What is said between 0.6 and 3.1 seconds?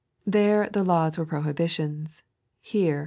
the Laws were Prohibitions; here.